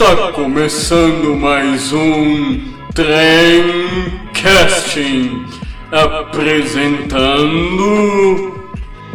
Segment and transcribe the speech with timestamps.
[0.00, 2.60] Está começando mais um
[2.94, 5.44] Trem Casting
[5.90, 8.54] apresentando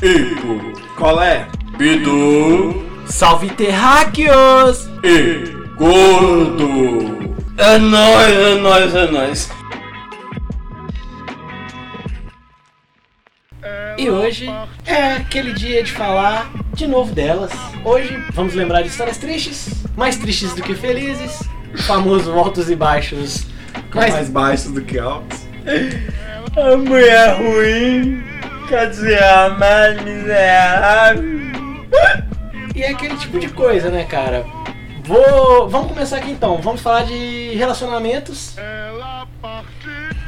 [0.02, 0.60] Ipo,
[0.98, 4.90] Colé, Bidu Salve terráqueos!
[5.06, 5.46] e
[5.78, 7.34] Gordo.
[7.58, 9.50] É nóis, é nóis, é nóis.
[13.98, 14.48] E hoje
[14.86, 17.52] é aquele dia de falar de novo delas.
[17.84, 21.42] Hoje vamos lembrar de histórias tristes, mais tristes do que felizes,
[21.74, 23.46] o famoso altos e baixos.
[23.94, 25.42] mais, Mas baixos do que altos.
[26.56, 28.24] a mulher ruim,
[28.68, 31.24] quer dizer, a mais miserável.
[32.76, 34.46] E é aquele tipo de coisa, né, cara?
[35.06, 35.70] Vou.
[35.70, 36.58] Vamos começar aqui então.
[36.62, 38.56] Vamos falar de relacionamentos.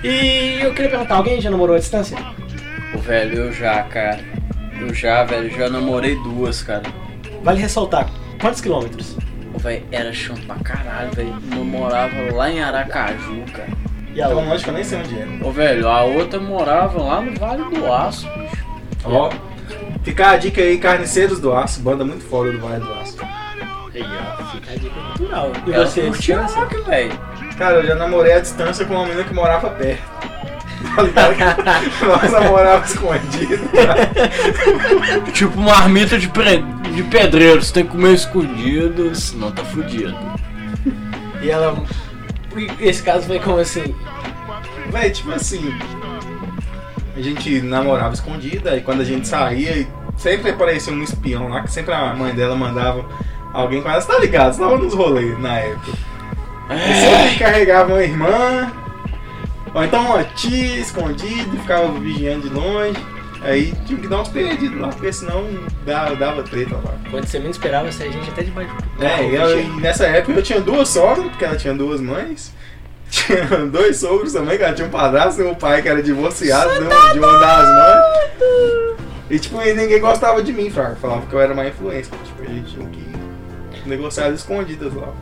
[0.03, 2.17] E eu queria perguntar, alguém já namorou à distância?
[3.05, 4.19] Velho, eu já, cara.
[4.79, 6.81] Eu já, velho, já namorei duas, cara.
[7.43, 8.09] Vale ressaltar,
[8.41, 9.15] quantos quilômetros?
[9.51, 11.35] Pô, velho, era chão pra caralho, velho.
[11.55, 13.69] Eu morava lá em Aracaju, cara.
[14.13, 14.57] E a outra?
[14.57, 15.27] que eu nem sei onde é.
[15.43, 18.65] Ô, velho, a outra morava lá no Vale do Aço, bicho.
[19.03, 19.29] Ó,
[20.03, 23.17] fica a dica aí, Carniceiros do Aço, banda muito foda do Vale do Aço.
[23.93, 25.51] Aí, ó, fica a dica cultural.
[25.67, 27.11] E Ela você, curtia rock, velho.
[27.57, 30.24] Cara, eu já namorei à distância com uma menina que morava perto.
[31.13, 31.63] Tá ligado?
[32.01, 33.59] Nós namorávamos escondido.
[35.33, 36.63] Tipo marmita de, pre...
[36.93, 40.15] de pedreiro, você tem que comer escondido, senão tá fudido.
[41.41, 41.83] E ela.
[42.79, 43.93] Esse caso foi como assim?
[44.91, 45.73] Véi, tipo assim,
[47.15, 51.71] a gente namorava escondida e quando a gente saía, sempre aparecia um espião lá, que
[51.71, 53.05] sempre a mãe dela mandava
[53.53, 53.99] alguém com ela.
[53.99, 54.53] Você tá ligado?
[54.53, 55.91] Você tava nos rolês na época.
[56.69, 58.71] E sempre carregava uma irmã,
[59.75, 62.97] ou então uma tia escondida e ficava vigiando de longe.
[63.41, 65.45] Aí tinha que dar uns perdidos lá, porque senão
[65.85, 66.95] dava, dava treta lá.
[67.11, 70.07] Quando você menos esperava, você a gente até debaixo do É, carro, e, e nessa
[70.07, 72.51] época eu tinha duas sogras, porque ela tinha duas mães.
[73.07, 76.73] Tinha dois sogros também, que ela tinha um padrasto e um pai que era divorciado
[76.73, 78.97] de, um- de uma das mães.
[79.29, 80.95] E tipo, ninguém gostava de mim, Fraga.
[80.95, 82.11] Falava que eu era uma influência.
[82.25, 85.13] Tipo, a gente tinha que negociar as escondidas lá.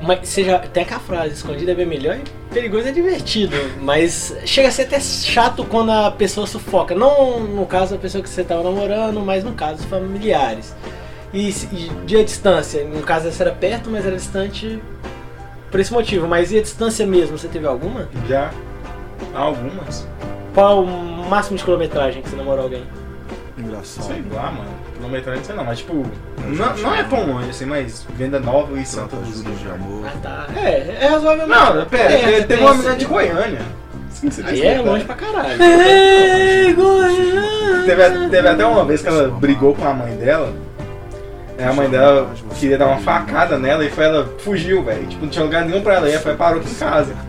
[0.00, 3.56] Mas você já tem aquela frase, escondida é bem melhor e perigoso é divertido.
[3.80, 6.94] Mas chega a ser até chato quando a pessoa sufoca.
[6.94, 10.74] Não no caso da pessoa que você tava namorando, mas no caso familiares.
[11.32, 14.80] E, e de a distância, no caso essa era perto, mas era distante
[15.70, 16.26] por esse motivo.
[16.26, 18.08] Mas e a distância mesmo, você teve alguma?
[18.28, 18.52] Já
[19.34, 20.06] algumas.
[20.54, 22.84] Qual o máximo de quilometragem que você namorou alguém?
[24.02, 24.70] Sei lá, mano.
[24.96, 26.06] Quilometragem, sei não, mas tipo,
[26.46, 29.44] não, não é tão longe assim, mas venda nova e Santa Luzia.
[30.06, 30.46] Ah tá.
[30.56, 31.50] É, é razoavelmente.
[31.60, 33.60] Não, pera, É, teve- teve tem uma menina de Goiânia.
[34.10, 35.58] Sim, você Aí é longe pra caralho.
[37.84, 40.52] Teve, teve até uma vez que ela brigou com a mãe dela.
[41.58, 45.06] Aí a mãe dela queria dar uma facada nela e foi, ela fugiu, velho.
[45.06, 47.14] Tipo, não tinha lugar nenhum pra ela ir, ela foi, parou aqui em casa.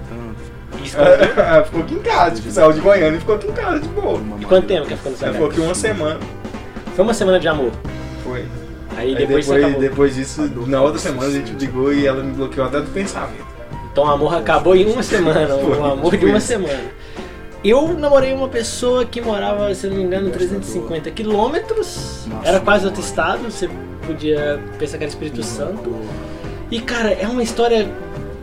[0.95, 3.87] Ela ficou aqui em casa, tipo, saiu de Goiânia e ficou aqui em casa, de
[3.89, 4.21] boa.
[4.37, 6.19] De quanto tempo que ela ficou nessa Ela ficou aqui uma semana.
[6.97, 7.71] Foi uma semana de amor.
[8.23, 8.43] Foi.
[8.97, 12.31] Aí Aí depois, depois, depois disso, na outra semana a gente brigou e ela me
[12.31, 13.45] bloqueou até do pensamento.
[13.91, 16.85] Então o amor acabou em uma semana, o amor de uma semana.
[17.63, 22.25] Eu namorei uma pessoa que morava, se não me engano, 350 quilômetros.
[22.43, 23.69] Era quase outro estado, você
[24.07, 25.95] podia pensar que era Espírito Santo.
[26.71, 27.87] E cara, é uma história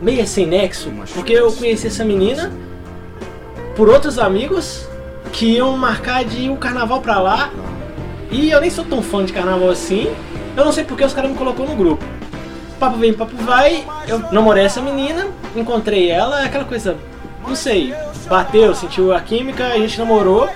[0.01, 2.53] meio sem nexo, porque eu conheci essa menina
[3.75, 4.87] por outros amigos
[5.33, 7.51] que iam marcar de ir o carnaval pra lá.
[8.35, 10.13] E eu nem sou tão fã de carnaval assim.
[10.57, 12.03] Eu não sei porque os caras me colocou no grupo.
[12.77, 13.87] Papo vem, papo vai.
[14.05, 16.97] Eu namorei essa menina, encontrei ela, aquela coisa,
[17.47, 17.93] não sei,
[18.27, 20.49] bateu, sentiu a química, a gente namorou.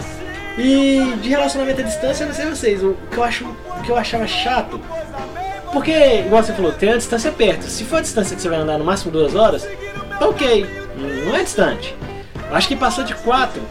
[0.57, 3.89] E de relacionamento à distância, eu não sei vocês, o que eu acho, o que
[3.89, 4.77] eu achava chato.
[5.71, 5.93] Porque,
[6.25, 7.63] igual você falou, tem a distância perto.
[7.63, 9.65] Se for a distância que você vai andar no máximo duas horas,
[10.19, 10.65] tá ok,
[11.25, 11.95] não é distante.
[12.51, 13.61] Acho que passou de quatro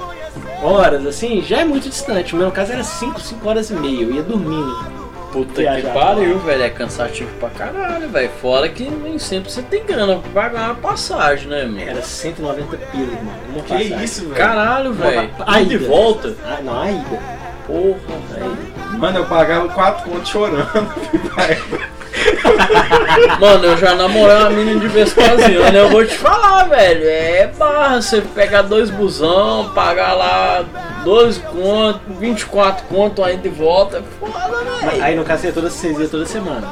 [0.62, 2.34] horas, assim, já é muito distante.
[2.34, 4.98] O meu caso era cinco, cinco horas e meia, eu ia dormindo.
[5.32, 6.62] Puta que pariu, velho.
[6.62, 8.30] É cansativo pra caralho, velho.
[8.40, 11.78] Fora que nem sempre você tem grana pra pagar uma passagem, né, mano?
[11.80, 13.34] Era 190 pila, irmão.
[13.52, 14.04] Uma Que passagem.
[14.04, 14.34] isso, velho?
[14.34, 15.30] Caralho, velho.
[15.46, 15.86] A Ida e ida.
[15.86, 16.34] volta.
[16.46, 17.18] Ah, não, a ida.
[17.66, 18.98] Porra, velho.
[18.98, 20.66] Mano, eu pagava quatro contos chorando.
[23.40, 27.04] Mano, eu já namorei uma menina de Vespasiano, eu vou te falar, velho.
[27.04, 30.64] É barra você pegar dois busão, pagar lá
[31.04, 33.98] 12 conto, 24 conto aí de volta.
[33.98, 35.02] É foda, velho.
[35.02, 36.68] Aí no caso você ia toda, vocês iam toda semana.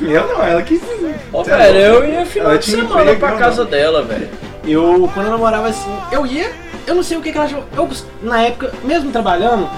[0.00, 1.14] eu não, ela quis ir.
[1.32, 3.70] Ó, é velho, eu ia final de semana pra não, casa não.
[3.70, 4.28] dela, velho.
[4.66, 6.52] Eu, quando eu namorava assim, eu ia,
[6.86, 7.64] eu não sei o que, que ela achava.
[7.76, 7.88] Eu,
[8.22, 9.68] na época, mesmo trabalhando,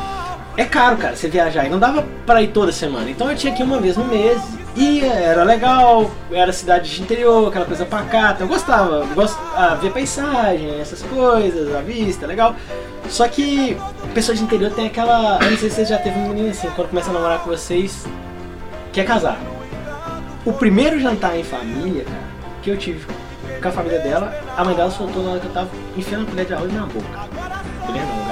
[0.56, 1.66] é caro, cara, você viajar.
[1.66, 3.10] E não dava pra ir toda semana.
[3.10, 4.40] Então eu tinha que ir uma vez no mês.
[4.76, 8.42] Ia, era legal, era cidade de interior, aquela coisa pacata.
[8.42, 9.36] Eu gostava, gost...
[9.54, 12.56] ah, ver paisagem, essas coisas, a vista, legal.
[13.08, 13.76] Só que
[14.14, 15.38] pessoa de interior tem aquela.
[15.42, 17.50] Eu não sei se você já teve um menino assim, quando começa a namorar com
[17.50, 18.04] vocês,
[18.92, 19.38] quer casar.
[20.44, 22.18] O primeiro jantar em família, cara,
[22.62, 23.06] que eu tive
[23.62, 26.30] com a família dela, a mãe dela soltou na hora que eu tava enfiando a
[26.30, 28.23] colher de arroz na boca.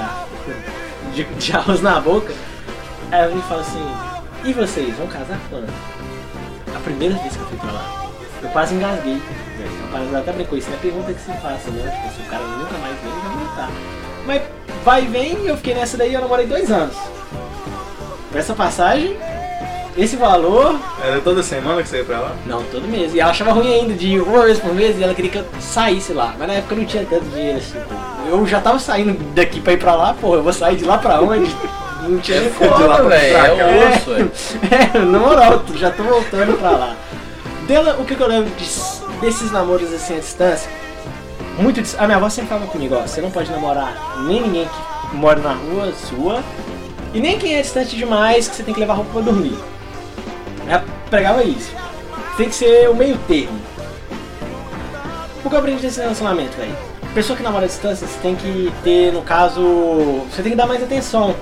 [1.13, 2.33] De, de arroz na boca.
[3.11, 3.85] Aí ela me fala assim,
[4.43, 5.69] e vocês, vão casar quando?
[6.75, 8.05] A primeira vez que eu fui pra lá,
[8.41, 9.21] eu quase engasguei.
[10.17, 11.91] até brincou, isso não é pergunta que se faça, né?
[11.91, 13.69] Tipo, se o cara nunca mais vem, vai matar.
[14.25, 14.41] Mas
[14.83, 16.95] vai e vem, eu fiquei nessa daí e eu namorei dois anos.
[18.33, 19.15] Essa passagem,
[19.95, 22.35] esse valor, Era toda semana que você ia pra lá?
[22.47, 23.13] não, todo mês.
[23.13, 25.45] E ela achava ruim ainda de uma vez por mês e ela queria que eu
[25.59, 26.33] saísse lá.
[26.39, 27.77] Mas na época eu não tinha tanto dinheiro assim.
[28.27, 30.97] Eu já tava saindo daqui pra ir pra lá, porra, eu vou sair de lá
[30.97, 31.53] pra onde?
[32.03, 32.69] Não tinha É nem como.
[32.71, 33.33] foda, pra velho.
[33.33, 34.31] cá, É osso, velho.
[34.71, 36.95] É, na moral, já tô voltando pra lá.
[37.67, 40.69] Dela, o que, que eu lembro de- desses namoros assim à distância?
[41.57, 43.95] Muito dis- A minha avó sempre falava comigo, ó, você não pode namorar
[44.25, 44.67] nem ninguém
[45.09, 46.43] que mora na rua sua
[47.13, 49.57] e nem quem é distante demais que você tem que levar roupa pra dormir.
[50.67, 51.71] Ela pregava isso.
[52.35, 53.57] Tem que ser o meio termo.
[55.45, 56.75] O que eu aprendi nesse relacionamento, velho?
[57.13, 59.61] Pessoa que namora à distância, você tem que ter, no caso,
[60.31, 61.35] você tem que dar mais atenção.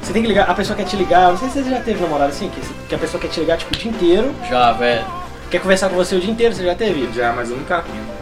[0.00, 2.00] Você tem que ligar, a pessoa quer te ligar, não sei se você já teve
[2.00, 5.04] namorado assim, que, que a pessoa quer te ligar tipo o dia inteiro, Já, velho.
[5.50, 7.12] quer conversar com você o dia inteiro, você já teve?
[7.12, 8.16] Já, mas eu nunca tive.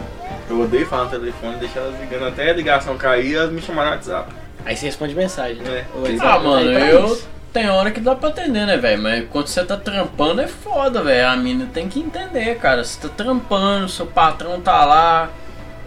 [0.49, 3.89] Eu odeio falar no telefone, deixar elas ligando até a ligação cair elas me chamaram
[3.91, 4.31] no WhatsApp.
[4.65, 5.85] Aí você responde mensagem, né?
[6.05, 6.17] É.
[6.21, 7.05] Ah, mano, eu.
[7.05, 7.27] isso.
[7.53, 9.01] Tem hora que dá pra atender, né, velho?
[9.01, 11.27] Mas quando você tá trampando é foda, velho.
[11.27, 12.83] A mina tem que entender, cara.
[12.83, 15.29] Você tá trampando, seu patrão tá lá,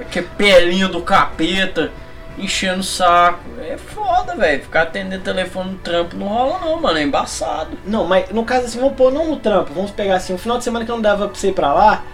[0.04, 1.90] que pelinha do capeta,
[2.38, 3.40] enchendo o saco.
[3.60, 4.62] É foda, velho.
[4.62, 6.98] Ficar atendendo telefone no trampo não rola, não, mano.
[6.98, 7.76] É embaçado.
[7.84, 10.58] Não, mas no caso assim, vamos pôr não no trampo, vamos pegar assim, um final
[10.58, 12.04] de semana que não dava pra você ir pra lá,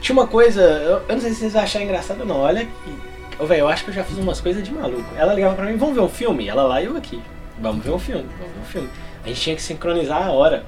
[0.00, 2.66] tinha uma coisa, eu, eu não sei se vocês vão achar engraçado ou não, olha
[2.66, 3.42] que.
[3.42, 5.12] Ô, velho, eu acho que eu já fiz umas coisas de maluco.
[5.16, 6.46] Ela ligava pra mim, vamos ver um filme?
[6.46, 7.20] Ela lá e eu aqui.
[7.58, 8.90] Vamos ver um filme, vamos ver um filme.
[9.24, 10.64] A gente tinha que sincronizar a hora.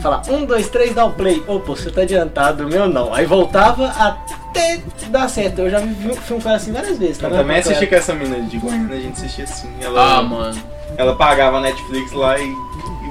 [0.00, 1.42] Falar, um, dois, três, dá o play.
[1.46, 3.12] Ô, pô, você tá adiantado, o meu não.
[3.12, 5.60] Aí voltava até dar certo.
[5.60, 7.94] Eu já vi um filme com ela assim várias vezes, tá Eu também assisti com
[7.94, 9.70] essa menina de Goiânia, a gente assistia assim.
[9.80, 10.60] Ela, Ah, mano.
[10.96, 12.44] ela pagava a Netflix lá e,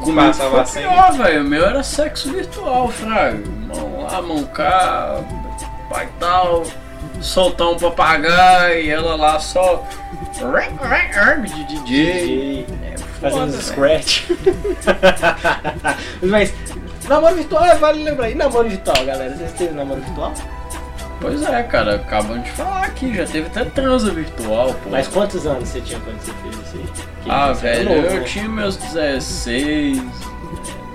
[0.07, 0.89] e passava foi a senha.
[0.89, 1.41] pior, velho.
[1.41, 3.43] O meu era sexo virtual, fraga.
[3.67, 5.19] Mão lá, mão cá,
[5.89, 6.63] pai tal.
[7.21, 9.83] Soltar um papagaio e ela lá só.
[10.33, 12.65] De DJ.
[13.23, 14.29] Fazendo foda, scratch.
[16.21, 16.53] Mas,
[17.07, 18.29] namoro virtual, é, vale lembrar.
[18.29, 19.33] E namoro virtual, galera?
[19.35, 20.33] Vocês teve namoro virtual?
[21.21, 24.89] Pois é, cara, acabamos de falar aqui, já teve até transa virtual, pô.
[24.89, 27.05] Mas quantos anos você tinha quando você fez isso aí?
[27.23, 28.25] Que ah, velho, novo, eu né?
[28.25, 30.03] tinha meus 16.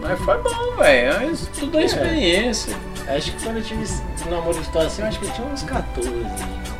[0.03, 1.29] Mas foi bom, velho.
[1.29, 2.77] Mas tudo é experiência.
[3.09, 3.87] Acho que quando eu tive
[4.29, 6.11] namoro virtual assim, eu acho que eu tinha uns 14,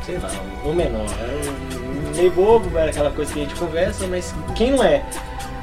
[0.05, 0.29] sei lá,
[0.63, 1.07] ou menor.
[1.19, 5.03] Era meio bobo, era aquela coisa que a gente conversa, mas quem não é?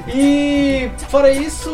[0.08, 1.68] E fora isso,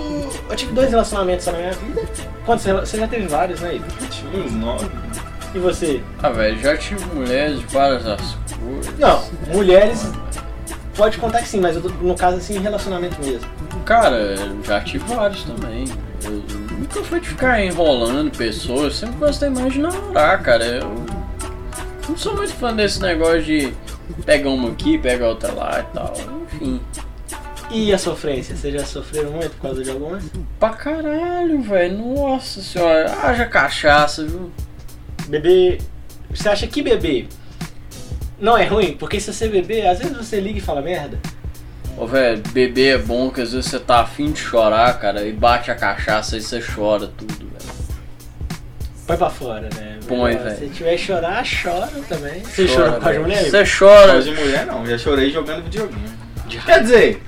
[0.49, 2.03] eu tive dois relacionamentos na minha vida.
[2.47, 2.65] Quantos?
[2.65, 3.77] Você já teve vários, né?
[3.77, 3.87] Ivo?
[4.09, 4.87] Tinha uns nove.
[5.55, 6.03] E você?
[6.23, 8.99] Ah, velho, já tive mulheres de várias as cores.
[8.99, 10.11] Não, mulheres
[10.97, 13.47] pode contar que sim, mas eu tô- no caso assim, relacionamento mesmo.
[13.85, 15.85] Cara, eu já tive vários também.
[16.25, 16.43] Eu
[16.79, 20.65] nunca fui de ficar enrolando pessoas, eu sempre gostei mais de namorar, cara.
[20.65, 21.05] Eu
[22.09, 23.75] não sou muito fã desse negócio de
[24.25, 26.13] pegar uma aqui, pegar outra lá e tal.
[26.55, 26.81] Enfim.
[27.73, 28.55] E a sofrência?
[28.55, 30.25] Vocês já sofreram muito por causa de algumas?
[30.61, 31.99] Pra caralho, velho.
[31.99, 33.11] Nossa senhora.
[33.23, 34.53] Haja cachaça, viu?
[35.29, 35.81] Beber.
[36.31, 37.29] Você acha que beber
[38.43, 38.97] não é ruim?
[38.99, 41.17] Porque se você beber, às vezes você liga e fala merda.
[41.97, 45.33] Ô, velho, beber é bom, que às vezes você tá afim de chorar, cara, e
[45.33, 47.73] bate a cachaça e você chora tudo, velho.
[49.07, 49.99] Põe pra fora, né?
[50.09, 50.59] Põe, velho.
[50.59, 52.43] Se tiver que chorar, chora também.
[52.43, 53.51] Você Chora, chorou com as mulheres?
[53.51, 54.15] Você chora.
[54.15, 56.23] Mas de mulher não, já chorei jogando videogame.
[56.67, 57.23] Quer dizer,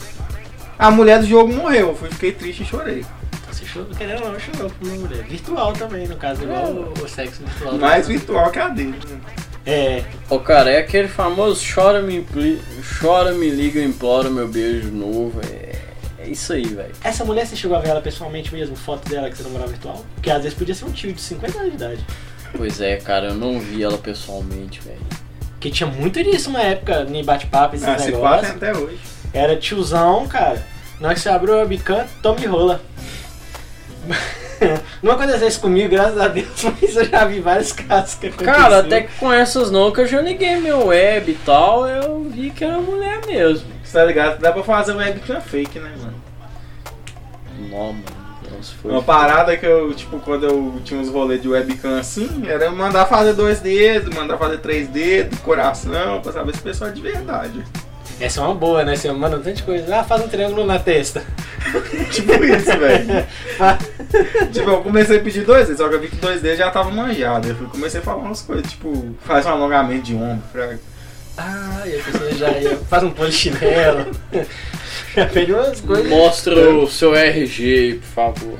[0.78, 3.04] a mulher do jogo morreu, eu fui, fiquei triste e chorei.
[3.50, 5.23] Você chorou, querendo ou não, chorou com uma mulher.
[5.25, 7.75] Virtual também, no caso, igual o, o sexo virtual.
[7.78, 8.99] Mais virtual que a dele.
[9.09, 9.21] né?
[9.66, 12.61] É, Ô, cara, é aquele famoso chora, me, impli-
[13.00, 15.40] chora, me liga, implora meu beijo novo.
[15.50, 15.76] É,
[16.19, 16.93] é isso aí, velho.
[17.02, 20.04] essa mulher você chegou a ver ela pessoalmente mesmo, foto dela que você namorava virtual?
[20.16, 22.04] Porque às vezes podia ser um tio de 50 anos de idade.
[22.57, 25.00] Pois é, cara, eu não vi ela pessoalmente, velho.
[25.52, 28.50] Porque tinha muito disso na época, nem bate-papo, esses Ah, negócios.
[28.50, 28.99] até hoje.
[29.35, 30.64] Era tiozão, cara.
[31.00, 32.81] Na hora que você abriu o webcam, tome rola.
[35.03, 38.55] Não aconteceu isso comigo, graças a Deus, mas eu já vi vários casos que aconteceu.
[38.55, 42.23] Cara, até que com essas não, que eu já liguei meu web e tal, eu
[42.25, 43.69] vi que era mulher mesmo.
[43.83, 44.41] Você tá ligado?
[44.41, 46.14] Dá pra fazer webcam fake, né, mano?
[47.59, 48.05] Não, mano.
[48.50, 48.91] Nossa, foi.
[48.91, 53.07] Uma parada que eu, tipo, quando eu tinha uns rolês de webcam assim, era mandar
[53.07, 57.03] fazer dois dedos, mandar fazer três dedos, coração, pra saber se o pessoal é de
[57.03, 57.64] verdade.
[58.21, 58.97] Essa é uma boa, né?
[58.97, 59.97] Você manda um tanto de coisa.
[59.97, 61.23] Ah, faz um triângulo na testa.
[62.11, 63.26] tipo isso, velho.
[64.52, 66.71] tipo, eu comecei a pedir dois dedos, só que eu vi que dois dedos já
[66.71, 67.49] tava manjado.
[67.49, 70.78] Eu fui- comecei a falar umas coisas, tipo, faz um alongamento de ombro, fraga.
[71.37, 74.06] Ah, e a pessoa já ia, faz um polichinelo.
[75.16, 76.09] já pede umas coisas.
[76.09, 78.59] Mostra o seu RG aí, por favor.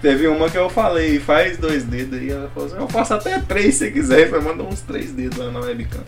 [0.00, 2.30] Teve uma que eu falei, faz dois dedos aí.
[2.30, 4.28] Ela falou assim, eu faço até três se quiser.
[4.30, 6.00] Foi mandar uns três dedos lá na webcam.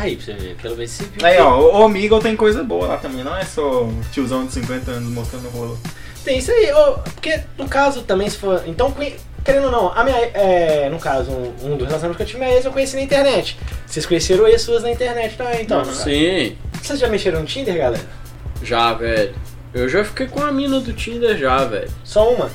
[0.00, 1.26] Aí, pra você ver, pelo menos você viu.
[1.26, 4.52] Aí, que- ó, o Omegle tem coisa boa lá também, não é só tiozão de
[4.52, 5.78] 50 anos mostrando rolo.
[6.24, 8.62] Tem isso aí, ô, porque no caso também, se for.
[8.66, 8.94] Então,
[9.44, 10.16] querendo ou não, a minha.
[10.34, 13.02] É, no caso, um, um dos relacionamentos que eu tive, minha ex, eu conheci na
[13.02, 13.58] internet.
[13.86, 15.80] Vocês conheceram ex suas na internet também, então.
[15.80, 16.02] no caso.
[16.04, 18.02] Sim, Vocês já mexeram no Tinder, galera?
[18.62, 19.34] já, velho.
[19.72, 21.88] Eu já fiquei com a mina do Tinder já, velho.
[22.04, 22.50] Só uma?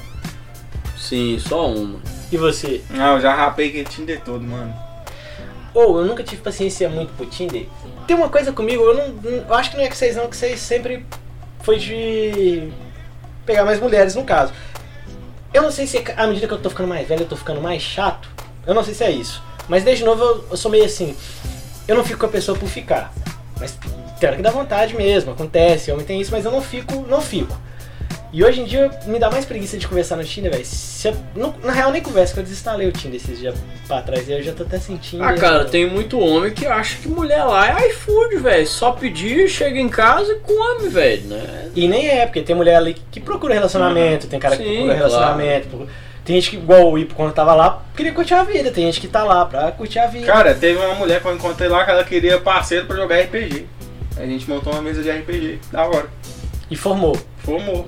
[0.97, 1.99] Sim, só uma.
[2.31, 2.81] E você?
[2.89, 4.73] Não, eu já rapei aquele Tinder todo, mano.
[5.75, 7.67] Ou eu nunca tive paciência muito pro Tinder.
[8.07, 9.07] Tem uma coisa comigo, eu não.
[9.09, 11.05] não- Eu acho que não é que vocês não, que vocês sempre
[11.61, 12.69] foi de
[13.45, 14.53] pegar mais mulheres no caso.
[15.53, 17.61] Eu não sei se à medida que eu tô ficando mais velho, eu tô ficando
[17.61, 18.27] mais chato.
[18.65, 19.43] Eu não sei se é isso.
[19.67, 21.15] Mas desde novo eu, eu sou meio assim.
[21.87, 23.13] Eu não fico com a pessoa por ficar.
[23.59, 23.77] Mas
[24.19, 27.21] tem hora que dá vontade mesmo, acontece, homem tem isso, mas eu não fico, não
[27.21, 27.55] fico.
[28.35, 30.65] E hoje em dia me dá mais preguiça de conversar no Tinder, velho.
[30.65, 33.55] Se eu- não- Na real, nem converso, porque eu desinstalei o Tinder esses dias
[33.87, 35.23] pra trás e eu já tô até sentindo.
[35.23, 38.67] Ah, cara, tem muito homem que acha que mulher lá é iFood, velho.
[38.67, 41.69] Só pedir, chega em casa e come, velho, né?
[41.73, 44.93] E nem é, porque tem mulher ali que procura relacionamento, tem cara que Sim, procura
[44.95, 45.67] relacionamento.
[45.69, 45.89] procura-
[46.25, 48.69] Tem gente que, igual o Ipo, quando tava lá, queria curtir a vida.
[48.71, 50.25] Tem gente que tá lá pra curtir a vida.
[50.25, 53.65] Cara, teve uma mulher que eu encontrei lá que ela queria parceiro pra jogar RPG.
[54.17, 56.07] Aí a gente montou uma mesa de RPG, da hora.
[56.69, 57.15] E formou.
[57.37, 57.87] Formou.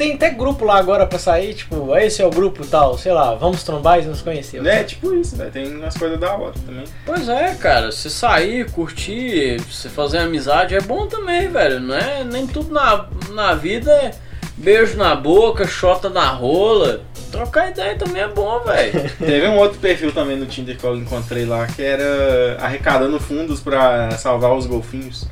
[0.00, 3.34] Tem até grupo lá agora pra sair, tipo, esse é o grupo tal, sei lá,
[3.34, 4.66] vamos trombar e nos conhecer.
[4.66, 5.50] É, tipo isso, velho.
[5.50, 6.84] Tem umas coisas da hora também.
[7.04, 7.92] Pois é, cara.
[7.92, 11.80] Se sair, curtir, se fazer amizade é bom também, velho.
[11.80, 14.12] Não é nem tudo na, na vida é
[14.56, 17.02] beijo na boca, chota na rola.
[17.30, 19.10] Trocar ideia também é bom, velho.
[19.20, 23.60] Teve um outro perfil também no Tinder que eu encontrei lá, que era arrecadando fundos
[23.60, 25.28] pra salvar os golfinhos.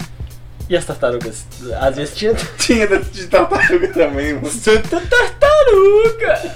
[0.69, 1.47] E as tartarugas?
[1.81, 4.51] Às vezes tinha Tinha de tartaruga também, mano.
[4.51, 6.53] Santa Tartaruga!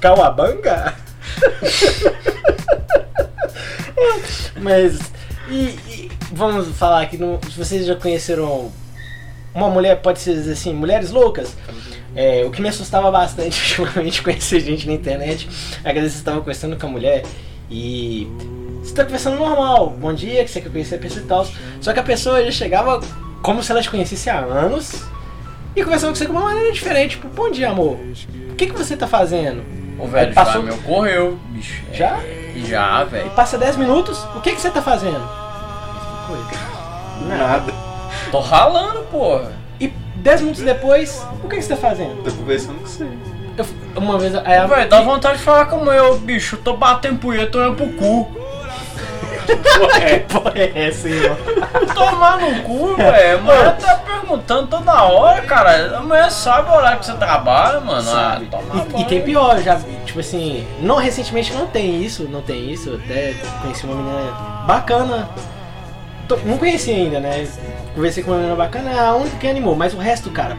[0.00, 0.94] Cauabanga?
[4.60, 4.98] Mas,
[5.50, 8.70] e, e vamos falar aqui, no, se vocês já conheceram
[9.54, 11.56] uma mulher, pode ser assim, mulheres loucas.
[12.14, 15.48] É, o que me assustava bastante ultimamente conhecer gente na internet
[15.84, 17.24] é que às vezes você estava conversando com a mulher
[17.70, 18.26] e
[18.80, 21.46] você está conversando normal, bom dia, que você quer conhecer a pessoa e tal.
[21.80, 23.00] Só que a pessoa já chegava
[23.42, 25.04] como se ela te conhecesse há anos
[25.76, 27.98] e conversando com você de uma maneira diferente, tipo, bom dia amor,
[28.50, 29.62] o que, que você tá fazendo?
[29.98, 31.82] O velho Passou- já me ocorreu, bicho.
[31.92, 32.18] Já?
[32.22, 33.30] É, já, E velho.
[33.30, 35.22] passa 10 minutos, o que, que você tá fazendo?
[37.26, 37.72] Nada.
[38.30, 39.52] Tô ralando, porra.
[39.80, 42.22] E 10 minutos depois, o que, que você tá fazendo?
[42.22, 43.06] Tô conversando com você.
[43.56, 43.66] Eu,
[44.00, 46.56] uma vez, aí a, Velho, dá vontade de falar como eu, bicho.
[46.58, 48.28] Tô batendo punheta, olhando pro cu.
[49.52, 51.36] É, porra é essa, irmão?
[51.94, 53.38] Tomar no cu, velho.
[53.38, 55.98] A mulher tá perguntando toda hora, cara.
[55.98, 58.02] A mulher sabe o horário que você trabalha, mano.
[58.02, 58.48] Sabe.
[58.52, 62.42] Ah, toma E, e tem pior, já, tipo assim, não recentemente não tem isso, não
[62.42, 64.32] tem isso, até conheci uma menina
[64.66, 65.28] bacana.
[66.26, 67.46] Tô- não conheci ainda, né?
[67.94, 70.56] Conversei com uma menina bacana, é a única que animou, mas o resto, cara,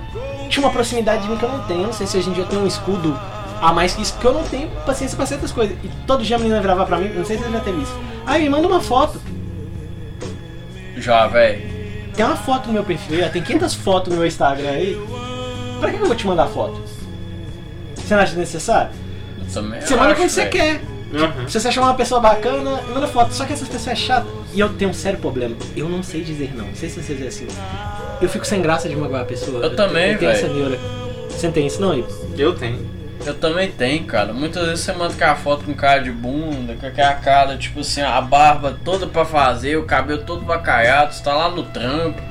[0.49, 1.83] tinha uma proximidade de mim que eu não tenho.
[1.83, 3.17] Não sei se hoje em dia eu tenho um escudo
[3.61, 5.77] a mais que isso, porque eu não tenho paciência pra certas coisas.
[5.83, 7.95] E todo dia a menina virava pra mim, não sei se você já teve isso.
[8.29, 9.19] Aí me manda uma foto.
[10.97, 11.67] Já, velho.
[12.13, 15.01] Tem uma foto no meu perfil, tem 500 fotos no meu Instagram aí.
[15.79, 16.79] Pra que eu vou te mandar foto?
[17.95, 18.91] Você não acha necessário?
[19.39, 19.45] Eu
[19.81, 20.51] Você manda quando você velho.
[20.51, 20.81] quer.
[21.47, 23.33] Se você achar uma pessoa bacana, manda foto.
[23.33, 24.31] Só que essas pessoas é chatas.
[24.53, 25.55] E eu tenho um sério problema.
[25.75, 26.65] Eu não sei dizer não.
[26.67, 27.47] Não sei se vocês é assim.
[28.21, 29.63] Eu fico sem graça de magoar a pessoa.
[29.63, 30.53] Eu também, eu tenho essa velho.
[30.69, 30.79] neura.
[31.31, 32.07] Você não tem isso não, Ivo?
[32.37, 32.98] Eu tenho.
[33.25, 34.33] Eu também tenho, cara.
[34.33, 38.01] Muitas vezes você manda aquela foto com cara de bunda, com aquela cara, tipo assim,
[38.01, 42.21] a barba toda pra fazer, o cabelo todo vacaiado, você tá lá no trampo.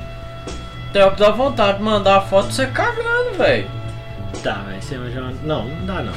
[0.91, 3.69] Tem hora que dá vontade de mandar a foto você cagando, velho.
[4.43, 5.21] Tá, mas você já...
[5.43, 6.13] Não, não dá não.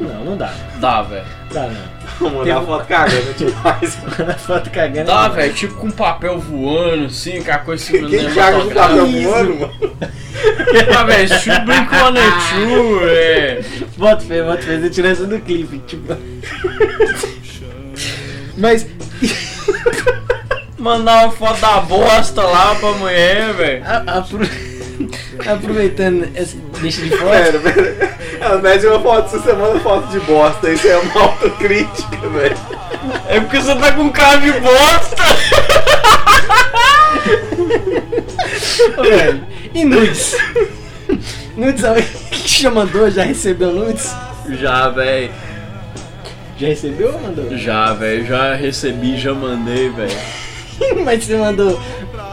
[0.00, 0.52] Não, não dá.
[0.80, 1.24] Dá, velho.
[1.52, 1.97] Dá não.
[2.20, 3.98] Mandar foto cagando demais.
[4.18, 5.10] Manda foto cagando.
[5.12, 5.32] Não.
[5.32, 5.52] velho.
[5.54, 9.22] Tipo com papel voando, assim, com a coisa segurando Quem caga com Isso.
[9.28, 9.72] voando, mano?
[10.96, 13.60] Ah, velho, tipo Blink-182, é.
[13.96, 14.78] Bota fé, bota fé.
[14.78, 16.16] Você tirou essa do clipe, tipo...
[18.56, 18.86] Mas...
[20.78, 23.84] Mandar uma foto da bosta lá pra mulher, velho.
[23.84, 24.48] A- apro-
[25.52, 27.30] Aproveitando, esse- Deixa de fora.
[27.30, 28.18] Pera, pera.
[28.40, 32.56] Ela mede uma foto, se você manda foto de bosta, isso é uma autocrítica, velho.
[33.28, 35.16] É porque você tá com cara de bosta!
[39.02, 39.46] Velho.
[39.74, 40.36] E nudes?
[41.56, 44.14] Nudes, alguém que já mandou, já recebeu nudes?
[44.50, 45.30] Já, velho.
[46.56, 47.56] Já recebeu ou mandou?
[47.56, 48.26] Já, velho.
[48.26, 50.18] Já recebi, já mandei, velho.
[51.04, 51.80] Mas você mandou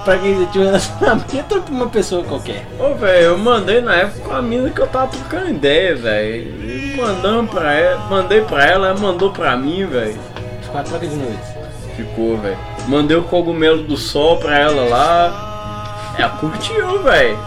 [0.06, 2.66] pra quem tinha um relacionamento ou pra uma pessoa qualquer?
[2.80, 6.96] Ô, velho, eu mandei na época com a mina que eu tava trocando ideia, velho.
[6.96, 10.18] Mandando pra ela, mandei pra ela, ela mandou pra mim, velho.
[10.62, 11.56] Ficou a troca de nudes.
[11.98, 12.58] Ficou, velho.
[12.88, 16.16] Mandei o cogumelo do sol pra ela lá.
[16.18, 17.38] Ela curtiu, velho.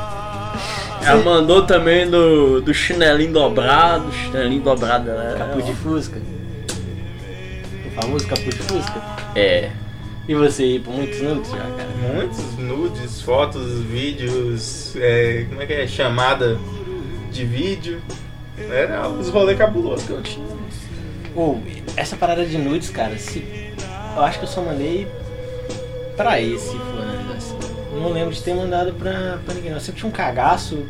[1.00, 5.36] Ela mandou também do, do chinelinho dobrado, chinelinho dobrado dela.
[5.38, 6.20] Capu de Fusca.
[7.86, 9.00] O famoso capu de Fusca.
[9.34, 9.70] É.
[10.28, 11.88] E você ir por muitos nudes já, cara?
[12.12, 15.86] Muitos nudes, fotos, vídeos, é, como é que é?
[15.86, 16.58] Chamada
[17.32, 18.02] de vídeo.
[18.70, 20.46] Era os rolês cabulosos que eu tinha.
[21.34, 21.62] Ou,
[21.96, 23.42] essa parada de nudes, cara, se...
[24.14, 25.08] eu acho que eu só mandei
[26.14, 27.32] pra esse, fulano.
[27.34, 27.56] assim.
[27.94, 29.70] Não lembro de ter mandado pra, pra ninguém.
[29.70, 29.78] não.
[29.78, 30.84] Eu sempre tinha um cagaço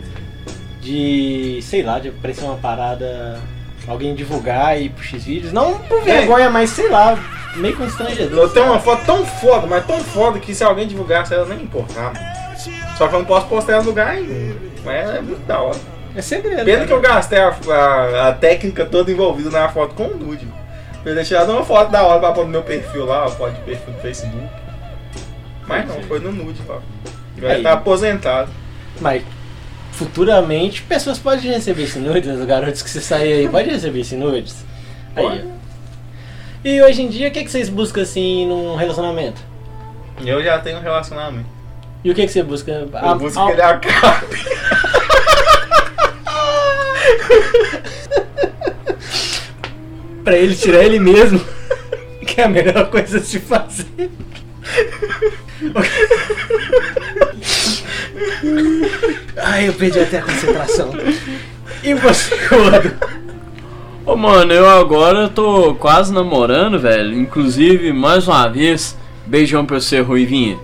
[0.80, 3.40] de, sei lá, de aparecer uma parada,
[3.86, 5.52] alguém divulgar e puxar vídeos.
[5.52, 7.16] Não por vergonha, mas sei lá,
[7.56, 8.38] meio constrangedor.
[8.44, 11.62] Eu tenho uma foto tão foda, mas tão foda que se alguém divulgasse ela nem
[11.62, 12.14] importava.
[12.96, 14.56] Só que eu não posso postar ela em lugar nenhum.
[14.84, 15.78] Mas é muito da hora.
[16.16, 16.64] É segredo.
[16.64, 16.86] Pena né?
[16.86, 20.48] que eu gastei a, a- a técnica toda envolvida na foto com o nude.
[21.04, 23.60] Eu tirado uma foto da hora pra pôr no meu perfil lá, a foto de
[23.60, 24.48] perfil do Facebook.
[25.66, 26.78] Mas não, foi no nude, pá.
[27.38, 28.50] Vai estar aposentado.
[29.00, 29.22] Mas
[29.92, 34.16] futuramente pessoas podem receber esse nudes, os garotos que você sair aí podem receber esse
[34.16, 34.64] nudes.
[35.14, 35.44] Aí.
[36.68, 39.40] E hoje em dia, o que, que vocês buscam assim num relacionamento?
[40.22, 41.46] Eu já tenho um relacionamento.
[42.04, 42.70] E o que, que você busca?
[42.70, 44.36] Eu A- busco a- que ele acabe.
[50.24, 51.40] pra ele tirar ele mesmo,
[52.26, 53.86] que é a melhor coisa a se fazer.
[59.36, 60.90] Ai, eu perdi até a concentração.
[61.82, 62.94] E você, Gordo?
[64.08, 67.12] Ô, mano, eu agora tô quase namorando, velho.
[67.12, 70.58] Inclusive, mais uma vez, beijão pra você, Ruivinha.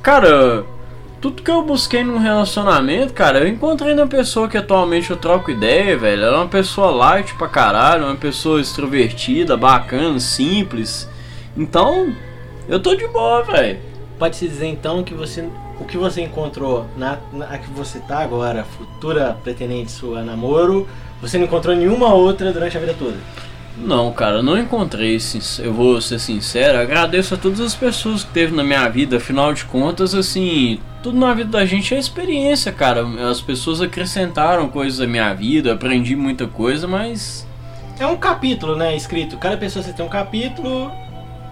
[0.00, 0.64] Cara,
[1.20, 5.50] tudo que eu busquei num relacionamento, cara, eu encontrei na pessoa que atualmente eu troco
[5.50, 6.22] ideia, velho.
[6.22, 11.08] Ela é uma pessoa light pra caralho, uma pessoa extrovertida, bacana, simples.
[11.56, 12.14] Então,
[12.68, 13.80] eu tô de boa, velho.
[14.16, 15.44] Pode-se dizer então que você,
[15.80, 20.86] o que você encontrou na, na que você tá agora, futura pretendente sua namoro,
[21.20, 23.16] você não encontrou nenhuma outra durante a vida toda.
[23.78, 25.18] Não, cara, não encontrei,
[25.58, 29.52] eu vou ser sincero, agradeço a todas as pessoas que teve na minha vida, afinal
[29.52, 33.06] de contas, assim, tudo na vida da gente é experiência, cara.
[33.30, 37.46] As pessoas acrescentaram coisas à minha vida, aprendi muita coisa, mas
[37.98, 38.94] É um capítulo, né?
[38.94, 39.38] Escrito.
[39.38, 40.90] Cada pessoa você tem um capítulo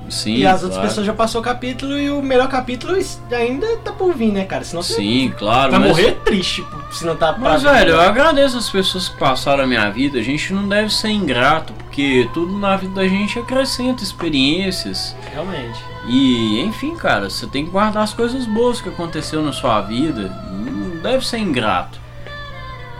[0.08, 0.36] sim.
[0.36, 0.88] e as outras claro.
[0.88, 2.96] pessoas já passou o capítulo e o melhor capítulo
[3.32, 4.64] ainda tá por vir, né, cara?
[4.64, 6.64] Senão você Sim, claro, vai mas morrer triste
[6.94, 10.18] se não tá Mas, velho, eu agradeço as pessoas que passaram a minha vida.
[10.18, 15.14] A gente não deve ser ingrato, porque tudo na vida da gente acrescenta experiências.
[15.32, 15.78] Realmente.
[16.06, 20.28] E, enfim, cara, você tem que guardar as coisas boas que aconteceu na sua vida.
[20.52, 21.98] Não deve ser ingrato.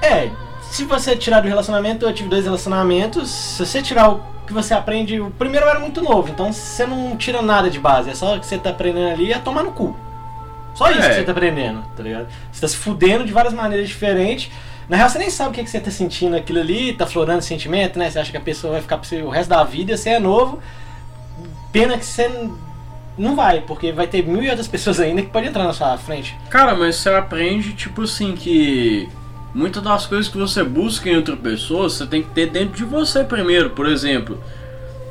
[0.03, 0.31] É,
[0.63, 3.31] se você tirar do relacionamento, eu tive dois relacionamentos.
[3.31, 7.17] Se você tirar o que você aprende, o primeiro era muito novo, então você não
[7.17, 9.73] tira nada de base, é só o que você tá aprendendo ali é tomar no
[9.73, 9.97] cu.
[10.75, 11.09] Só isso É.
[11.09, 12.27] que você tá aprendendo, tá ligado?
[12.53, 14.51] Você tá se fudendo de várias maneiras diferentes.
[14.89, 17.43] Na real, você nem sabe o que, que você tá sentindo aquilo ali, tá florando
[17.43, 18.11] sentimento, né?
[18.11, 20.19] Você acha que a pessoa vai ficar pra você o resto da vida, você é
[20.19, 20.59] novo.
[21.73, 22.49] Pena que você
[23.17, 25.97] não vai, porque vai ter mil e outras pessoas ainda que podem entrar na sua
[25.97, 26.37] frente.
[26.51, 29.09] Cara, mas você aprende, tipo assim, que
[29.55, 32.85] muitas das coisas que você busca em outra pessoa, você tem que ter dentro de
[32.85, 33.71] você primeiro.
[33.71, 34.43] Por exemplo,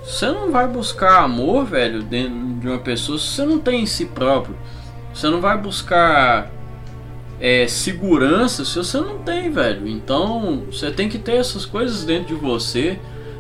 [0.04, 3.86] você não vai buscar amor, velho, dentro de uma pessoa se você não tem em
[3.86, 4.56] si próprio.
[5.14, 6.52] Você não vai buscar
[7.40, 9.88] é, segurança se você não tem, velho.
[9.88, 13.00] Então, você tem que ter essas coisas dentro de você.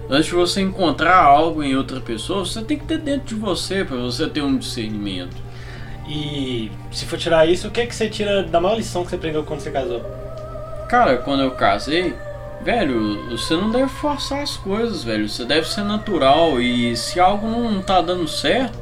[0.09, 3.83] Antes de você encontrar algo em outra pessoa, você tem que ter dentro de você
[3.83, 5.35] para você ter um discernimento.
[6.07, 9.15] E se for tirar isso, o que, que você tira da maior lição que você
[9.15, 10.22] aprendeu quando você casou?
[10.87, 12.15] Cara, quando eu casei,
[12.61, 15.27] velho, você não deve forçar as coisas, velho.
[15.27, 18.77] Você deve ser natural e se algo não tá dando certo,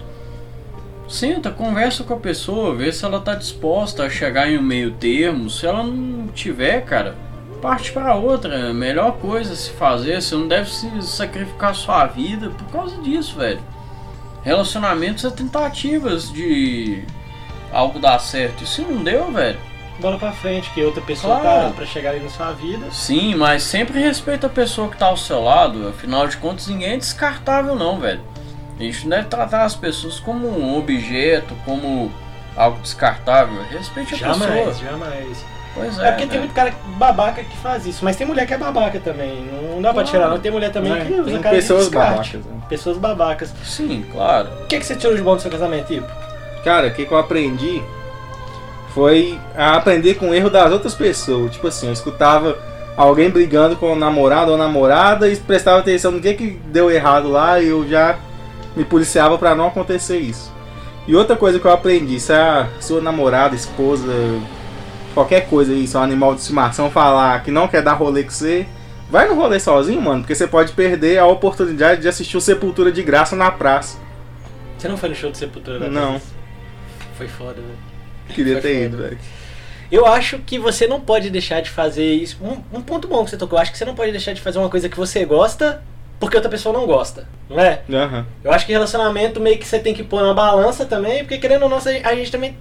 [1.07, 4.91] senta, conversa com a pessoa, vê se ela tá disposta a chegar em um meio
[4.91, 5.49] termo.
[5.49, 7.15] Se ela não tiver, cara,
[7.61, 8.55] parte para outra.
[8.55, 10.21] É a melhor coisa a se fazer.
[10.21, 13.61] Você não deve se sacrificar sua vida por causa disso, velho.
[14.43, 17.03] Relacionamentos é tentativas de
[17.71, 18.63] algo dar certo.
[18.63, 19.59] E se não deu, velho,
[20.01, 21.67] bola pra frente, que outra pessoa Claro.
[21.69, 22.85] tá pra chegar ali na sua vida.
[22.91, 25.87] Sim, mas sempre respeita a pessoa que tá ao seu lado.
[25.89, 28.21] Afinal de contas, ninguém é descartável, não, velho.
[28.79, 32.11] A gente não deve tratar as pessoas como um objeto, como
[32.57, 33.61] algo descartável.
[33.69, 34.91] Respeite a Jamais, pessoa.
[34.91, 35.45] jamais.
[35.73, 36.07] Pois é.
[36.07, 36.41] É, porque tem velho.
[36.41, 39.47] muito cara babaca que faz isso, mas tem mulher que é babaca também.
[39.73, 40.37] Não dá pra tirar, não.
[40.39, 42.37] Tem mulher também É, que usa tem cara de pessoas descarte.
[42.37, 42.45] babacas.
[42.45, 42.61] né?
[42.67, 43.53] Pessoas babacas.
[43.63, 44.49] Sim, claro.
[44.63, 46.07] O que, que você tirou de bom do seu casamento, tipo?
[46.65, 47.81] Cara, o que, que eu aprendi
[48.93, 51.51] foi aprender com o erro das outras pessoas.
[51.51, 52.57] Tipo assim, eu escutava
[52.95, 57.29] alguém brigando com o namorado ou namorada e prestava atenção no que, que deu errado
[57.29, 58.17] lá e eu já
[58.75, 60.51] me policiava pra não acontecer isso.
[61.07, 64.05] E outra coisa que eu aprendi, se a sua namorada, esposa,
[65.13, 68.67] qualquer coisa aí, seu animal de estimação falar que não quer dar rolê com você,
[69.09, 72.91] vai no rolê sozinho, mano, porque você pode perder a oportunidade de assistir o Sepultura
[72.91, 73.97] de graça na praça.
[74.77, 76.21] Você não foi no show de Sepultura da Não.
[77.17, 77.90] Foi foda, velho.
[78.31, 78.85] Queria ter foda.
[78.85, 79.17] ido, velho.
[79.91, 82.37] Eu acho que você não pode deixar de fazer isso.
[82.41, 84.39] Um, um ponto bom que você tocou, eu acho que você não pode deixar de
[84.41, 85.81] fazer uma coisa que você gosta
[86.19, 87.81] porque outra pessoa não gosta, não é?
[87.91, 88.25] Aham.
[88.43, 91.63] Eu acho que relacionamento meio que você tem que pôr na balança também, porque querendo
[91.63, 92.55] ou não, a gente- a gente também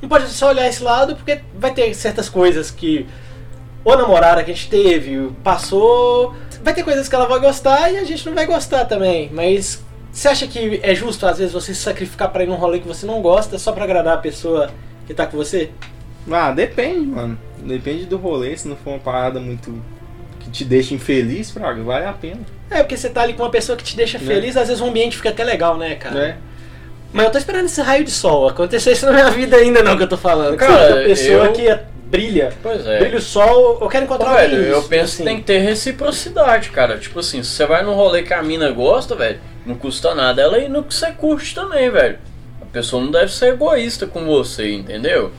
[0.00, 3.06] não pode só olhar esse lado, porque vai ter certas coisas que
[3.84, 6.34] o namorada que a gente teve passou,
[6.64, 9.84] vai ter coisas que ela vai gostar e a gente não vai gostar também, mas
[10.10, 12.88] você acha que é justo às vezes você se sacrificar pra ir num rolê que
[12.88, 14.70] você não gosta só pra agradar a pessoa
[15.08, 15.70] que tá com você?
[16.30, 17.36] Ah, depende, mano.
[17.58, 18.56] Depende do rolê.
[18.56, 19.82] Se não for uma parada muito.
[20.40, 22.40] que te deixa infeliz, Fraga, vale a pena.
[22.70, 24.20] É, porque você tá ali com uma pessoa que te deixa É.
[24.20, 26.14] feliz, às vezes o ambiente fica até legal, né, cara?
[26.14, 26.36] Né?
[27.12, 28.48] Mas eu tô esperando esse raio de sol.
[28.48, 30.56] Acontecer isso na minha vida ainda não que eu tô falando.
[30.56, 32.52] Cara, Cara, uma pessoa eu- que é- brilha.
[32.62, 32.98] Pois é.
[33.00, 35.16] Brilha o sol, eu quero encontrar Velho, alguém eu isso, penso assim.
[35.18, 36.96] que tem que ter reciprocidade, cara.
[36.98, 40.40] Tipo assim, se você vai num rolê que a mina gosta, velho, não custa nada
[40.40, 42.18] ela ir no que você curte também, velho.
[42.68, 45.32] A pessoa não deve ser egoísta com você, entendeu?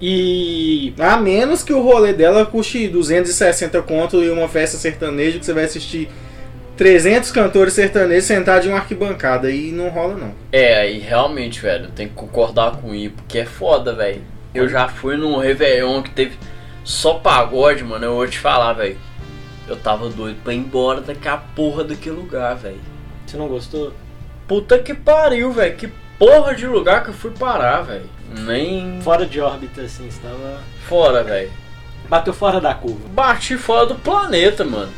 [0.00, 0.92] E.
[0.98, 5.52] A menos que o rolê dela custe 260 conto e uma festa sertaneja que você
[5.52, 6.08] vai assistir
[6.76, 9.50] 300 cantores sertanejos sentados em uma arquibancada.
[9.50, 10.34] E não rola, não.
[10.50, 14.20] É, aí realmente, velho, tem que concordar com isso, porque é foda, velho.
[14.52, 16.36] Eu já fui num Réveillon que teve
[16.84, 18.04] só pagode, mano.
[18.04, 18.98] Eu vou te falar, velho.
[19.68, 22.80] Eu tava doido pra ir embora daquela porra daquele lugar, velho.
[23.24, 23.92] Você não gostou?
[24.48, 25.76] Puta que pariu, velho.
[25.76, 25.88] Que
[26.22, 28.08] porra de lugar que eu fui parar, velho.
[28.30, 30.60] Nem Fora de órbita, assim, você tava.
[30.88, 31.50] fora, velho.
[32.08, 33.08] Bateu fora da curva.
[33.08, 34.92] Bati fora do planeta, mano.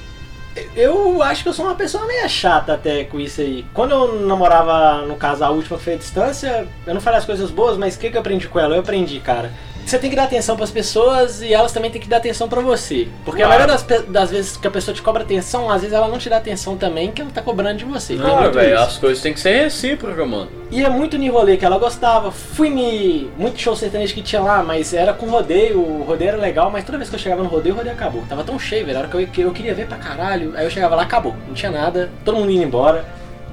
[0.76, 3.64] Eu acho que eu sou uma pessoa meio chata até com isso aí.
[3.72, 7.24] Quando eu namorava, no caso, a última que foi a distância, eu não falei as
[7.24, 8.74] coisas boas, mas o que, que eu aprendi com ela?
[8.76, 9.50] Eu aprendi, cara.
[9.84, 12.60] Você tem que dar atenção pras pessoas e elas também têm que dar atenção pra
[12.60, 13.06] você.
[13.24, 13.66] Porque a Claro.
[13.66, 16.28] maioria das, das vezes que a pessoa te cobra atenção, às vezes ela não te
[16.30, 18.14] dá atenção também, que ela tá cobrando de você.
[18.14, 18.78] Muito velho.
[18.78, 20.48] As coisas têm que ser recíprocas, mano.
[20.70, 22.30] E é muito no rolê que ela gostava.
[22.30, 23.30] Fui me.
[23.36, 25.78] Muito show sertanejo que tinha lá, mas era com rodeio.
[25.78, 28.22] O rodeio era legal, mas toda vez que eu chegava no rodeio, o rodeio acabou.
[28.28, 28.96] Tava tão cheio, velho.
[28.98, 30.52] A hora que eu, que eu queria ver pra caralho.
[30.56, 31.36] Aí eu chegava lá, acabou.
[31.46, 33.04] Não tinha nada, todo mundo indo embora.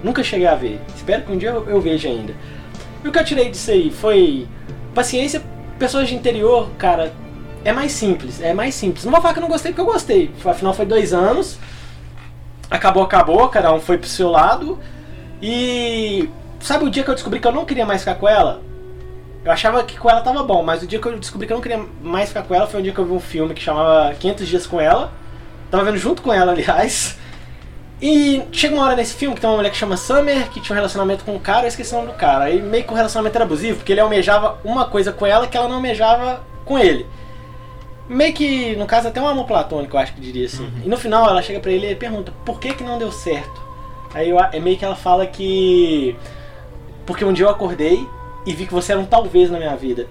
[0.04, 0.80] Nunca cheguei a ver.
[0.96, 2.34] Espero que um dia eu, eu veja ainda.
[3.04, 4.48] E o que eu tirei disso aí foi.
[4.96, 5.42] Paciência,
[5.82, 7.12] pessoas de interior, cara.
[7.66, 9.04] É mais simples, é mais simples.
[9.04, 10.32] Não vou falar que eu não gostei porque eu gostei.
[10.46, 11.58] Afinal, foi dois anos.
[12.70, 14.80] Acabou, acabou, cada um foi pro seu lado.
[15.42, 18.62] E sabe o dia que eu descobri que eu não queria mais ficar com ela?
[19.44, 21.58] Eu achava que com ela tava bom, mas o dia que eu descobri que eu
[21.58, 23.62] não queria mais ficar com ela foi o dia que eu vi um filme que
[23.62, 25.12] chamava 500 Dias com Ela.
[25.72, 27.18] Tava vendo junto com ela, aliás.
[28.02, 30.74] E chega uma hora nesse filme que tem uma mulher que chama Summer, que tinha
[30.74, 32.46] um relacionamento com um cara, eu esqueci o nome do cara.
[32.46, 35.56] Aí meio que o relacionamento era abusivo, porque ele almejava uma coisa com ela que
[35.56, 37.06] ela não almejava com ele.
[38.10, 40.68] Meio que, no caso, até um amor platônico, eu acho que diria assim.
[40.84, 43.62] E no final ela chega pra ele e pergunta, por que que não deu certo?
[44.14, 46.16] Aí eu, é meio que ela fala que.
[47.06, 48.06] Porque um dia eu acordei
[48.46, 50.08] e vi que você era um talvez na minha vida.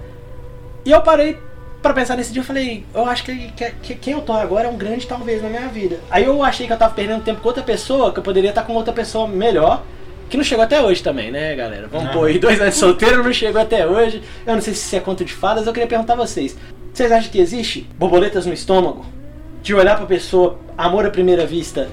[0.85, 1.37] E eu parei
[1.83, 4.67] pra pensar nesse dia, eu falei, eu acho que, que- que quem eu tô agora
[4.69, 5.99] é um grande talvez na minha vida.
[6.11, 8.63] Aí eu achei que eu tava perdendo tempo com outra pessoa, que eu poderia estar
[8.63, 9.83] com outra pessoa melhor,
[10.29, 11.89] que não chegou até hoje também, né, galera?
[11.91, 12.13] Vamos Não.
[12.13, 14.23] pôr aí, dois anos solteiro, não chegou até hoje.
[14.47, 16.57] Eu não sei se isso é conto de fadas, eu queria perguntar a vocês.
[16.93, 19.05] Vocês acham que existe borboletas no estômago?
[19.63, 21.89] De olhar pra pessoa, amor à primeira vista?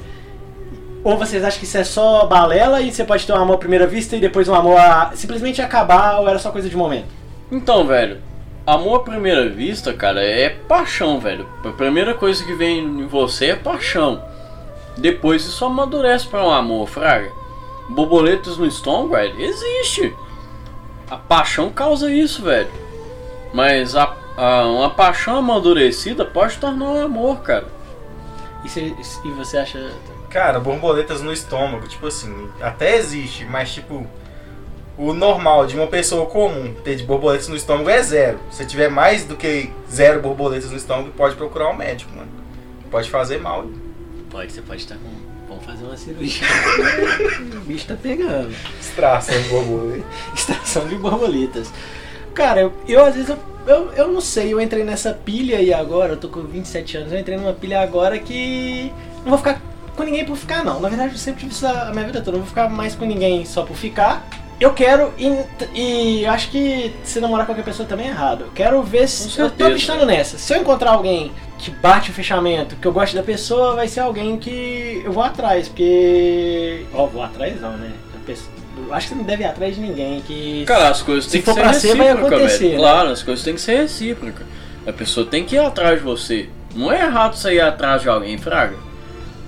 [1.03, 3.57] Ou vocês acham que isso é só balela e você pode ter um amor à
[3.57, 7.05] primeira vista e depois um amor a simplesmente acabar ou era só coisa de momento?
[7.51, 8.17] Então, velho,
[8.67, 11.47] amor à primeira vista, cara, é paixão, velho.
[11.63, 14.21] A primeira coisa que vem em você é paixão.
[14.97, 17.31] Depois isso amadurece pra um amor, fraga.
[17.89, 20.13] Borboletas no estômago, velho, existe.
[21.09, 22.69] A paixão causa isso, velho.
[23.53, 27.65] Mas a, a- uma paixão amadurecida pode tornar um amor, cara.
[28.65, 28.79] E,
[29.25, 29.91] e você acha.
[30.29, 34.05] Cara, borboletas no estômago, tipo assim, até existe, mas tipo,
[34.97, 38.39] o normal de uma pessoa comum ter de borboletas no estômago é zero.
[38.49, 42.31] Se tiver mais do que zero borboletas no estômago, pode procurar um médico, mano.
[42.89, 43.67] Pode fazer mal.
[44.29, 45.09] Pode, você pode estar com.
[45.47, 46.47] Vamos fazer uma cirurgia.
[47.55, 48.53] o bicho tá pegando.
[48.79, 50.05] Extração de borboleta.
[50.33, 51.71] Extração de borboletas.
[52.33, 55.73] Cara, eu, eu às vezes eu, eu, eu não sei, eu entrei nessa pilha e
[55.73, 58.91] agora, eu tô com 27 anos, eu entrei numa pilha agora que
[59.23, 59.61] não vou ficar
[59.95, 60.79] com ninguém por ficar não.
[60.79, 62.95] Na verdade eu sempre tive isso a minha vida toda, eu não vou ficar mais
[62.95, 64.27] com ninguém só por ficar.
[64.59, 68.45] Eu quero, e, e acho que se namorar com qualquer pessoa também é errado.
[68.45, 69.39] Eu quero ver se.
[69.39, 70.37] Eu tô acreditando nessa.
[70.37, 73.99] Se eu encontrar alguém que bate o fechamento, que eu gosto da pessoa, vai ser
[73.99, 76.85] alguém que eu vou atrás, porque.
[76.91, 77.91] Ó, vou atrás não, né?
[78.77, 80.63] Eu acho que você não deve ir atrás de ninguém que.
[80.65, 82.71] Cara, as coisas têm que ser recíprocas, velho.
[82.71, 82.77] né?
[82.77, 84.45] Claro, as coisas têm que ser recíprocas.
[84.87, 86.49] A pessoa tem que ir atrás de você.
[86.75, 88.75] Não é errado você ir atrás de alguém, fraga.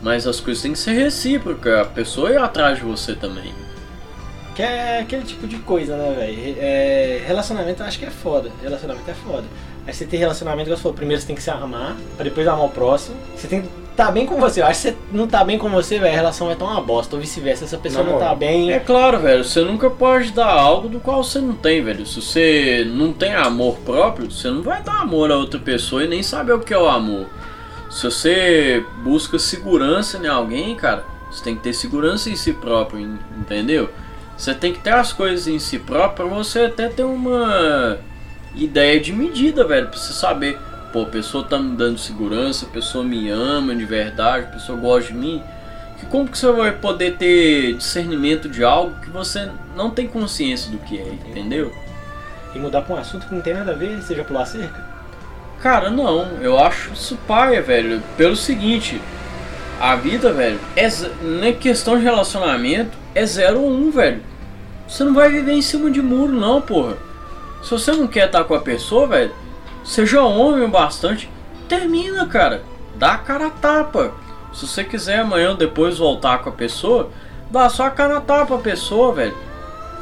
[0.02, 1.80] Mas as coisas têm que ser recíprocas.
[1.80, 3.54] A pessoa ir atrás de você também.
[4.60, 6.58] Que é aquele tipo de coisa, né, velho?
[6.60, 8.52] É, relacionamento eu acho que é foda.
[8.62, 9.46] Relacionamento é foda.
[9.88, 12.46] Aí você tem relacionamento, igual você falou, primeiro você tem que se arrumar, pra depois
[12.46, 13.16] amar o próximo.
[13.38, 14.60] Você tem que tá bem com você.
[14.62, 16.82] Eu acho que você não tá bem com você, velho, a relação vai estar uma
[16.82, 17.16] bosta.
[17.16, 18.70] Ou vice-versa, essa pessoa não, Não, tá bem.
[18.70, 22.06] É claro, velho, você nunca pode dar algo do qual você não tem, velho.
[22.06, 26.08] Se você não tem amor próprio, você não vai dar amor a outra pessoa e
[26.10, 27.28] nem saber o que é o amor.
[27.90, 33.00] Se você busca segurança em alguém, cara, você tem que ter segurança em si próprio,
[33.00, 33.90] en- entendeu?
[34.40, 37.98] Você tem que ter as coisas em si próprio pra você até ter uma
[38.56, 40.58] ideia de medida, velho, pra você saber,
[40.94, 44.80] pô, a pessoa tá me dando segurança, a pessoa me ama de verdade, a pessoa
[44.80, 45.44] gosta de mim.
[46.00, 50.72] Que como que você vai poder ter discernimento de algo que você não tem consciência
[50.72, 51.76] do que é, entendeu?
[52.56, 54.82] E mudar pra um assunto que não tem nada a ver, seja pular cerca.
[55.62, 58.02] Cara, não, eu acho isso paia, velho.
[58.16, 59.02] Pelo seguinte,
[59.80, 60.88] a vida, velho, é
[61.22, 64.22] na questão de relacionamento, é 0 ou 1, um, velho.
[64.88, 66.98] Você não vai viver em cima de muro, não, porra.
[67.64, 69.32] Se você não quer estar com a pessoa, velho,
[69.84, 71.30] seja homem o bastante,
[71.68, 72.64] termina, cara.
[72.96, 74.14] Dá a cara a tapa.
[74.54, 77.10] Se você quiser amanhã ou depois voltar com a pessoa,
[77.50, 79.36] dá só a cara a tapa a pessoa, velho.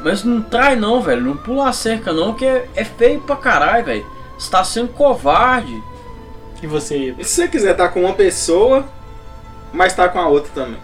[0.04, 1.22] Mas não trai não, velho.
[1.22, 4.06] Não pula a cerca não, que é, é feio pra caralho, velho.
[4.38, 5.84] Você tá sendo covarde.
[6.62, 7.14] E você.
[7.18, 8.86] E se você quiser estar com uma pessoa,
[9.74, 10.80] mas tá com a outra também?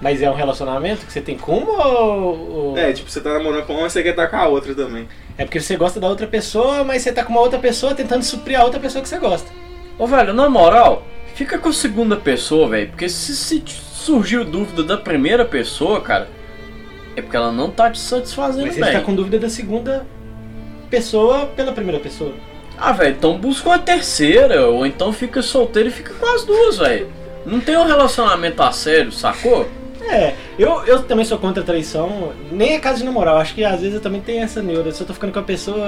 [0.00, 2.76] Mas é um relacionamento que você tem com uma ou.
[2.76, 5.08] É, tipo, você tá namorando com uma, mas você quer estar com a outra também.
[5.38, 8.22] É porque você gosta da outra pessoa, mas você tá com uma outra pessoa tentando
[8.22, 9.50] suprir a outra pessoa que você gosta.
[9.98, 11.02] Ô, velho, na moral,
[11.34, 12.88] fica com a segunda pessoa, velho.
[12.88, 16.28] Porque se, se surgiu dúvida da primeira pessoa, cara,
[17.16, 20.06] é porque ela não tá te satisfazendo Mas você tá com dúvida da segunda
[20.90, 22.34] pessoa pela primeira pessoa.
[22.78, 26.76] Ah, velho, então busca uma terceira, ou então fica solteiro e fica com as duas,
[26.76, 27.08] velho.
[27.46, 29.68] Não tem um relacionamento a sério, sacou?
[30.08, 33.54] É, eu, eu também sou contra a traição, nem é caso de namorar, eu acho
[33.54, 34.92] que às vezes eu também tenho essa neura.
[34.92, 35.78] Se eu tô ficando com a pessoa,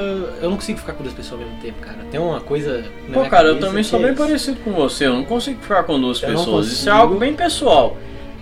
[0.40, 1.99] eu não consigo ficar com duas pessoas ao mesmo tempo, cara.
[2.11, 2.85] Tem uma coisa.
[3.12, 4.23] Pô, cara, eu também sou é bem isso.
[4.23, 5.07] parecido com você.
[5.07, 6.66] Eu não consigo ficar com duas Eu pessoas.
[6.66, 7.97] Isso é algo bem pessoal.